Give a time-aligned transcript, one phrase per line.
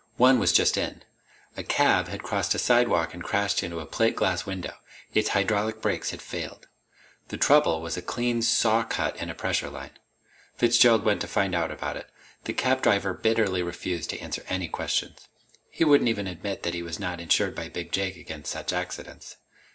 [0.17, 1.03] One was just in.
[1.55, 4.73] A cab had crossed a sidewalk and crashed into a plate glass window.
[5.13, 6.67] Its hydraulic brakes had failed.
[7.27, 9.91] The trouble was a clean saw cut in a pressure line.
[10.55, 12.09] Fitzgerald went to find out about it.
[12.45, 15.27] The cab driver bitterly refused to answer any questions.
[15.69, 19.35] He wouldn't even admit that he was not insured by Big Jake against such accidents.